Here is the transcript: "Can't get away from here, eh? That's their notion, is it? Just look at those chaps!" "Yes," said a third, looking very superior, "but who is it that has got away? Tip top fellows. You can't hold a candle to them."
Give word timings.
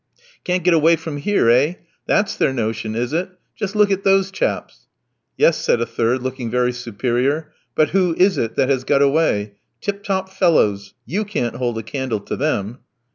"Can't 0.43 0.63
get 0.63 0.73
away 0.73 0.95
from 0.95 1.17
here, 1.17 1.47
eh? 1.51 1.75
That's 2.07 2.35
their 2.35 2.51
notion, 2.51 2.95
is 2.95 3.13
it? 3.13 3.29
Just 3.55 3.75
look 3.75 3.91
at 3.91 4.03
those 4.03 4.31
chaps!" 4.31 4.87
"Yes," 5.37 5.57
said 5.57 5.79
a 5.79 5.85
third, 5.85 6.23
looking 6.23 6.49
very 6.49 6.71
superior, 6.73 7.51
"but 7.75 7.89
who 7.91 8.15
is 8.17 8.39
it 8.39 8.55
that 8.55 8.67
has 8.67 8.83
got 8.83 9.03
away? 9.03 9.57
Tip 9.79 10.03
top 10.03 10.31
fellows. 10.31 10.95
You 11.05 11.23
can't 11.23 11.57
hold 11.57 11.77
a 11.77 11.83
candle 11.83 12.21
to 12.21 12.35
them." 12.35 12.79